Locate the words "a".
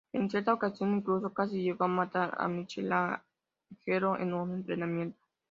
1.83-1.87, 2.39-2.47